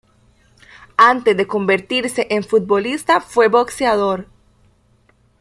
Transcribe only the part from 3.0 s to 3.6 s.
fue